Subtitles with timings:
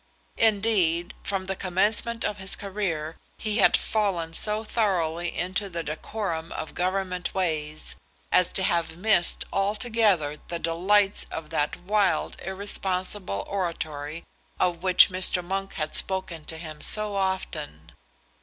[0.39, 6.51] Indeed, from the commencement of his career, he had fallen so thoroughly into the decorum
[6.53, 7.97] of Government ways,
[8.31, 14.23] as to have missed altogether the delights of that wild irresponsible oratory
[14.59, 15.43] of which Mr.
[15.45, 17.91] Monk had spoken to him so often.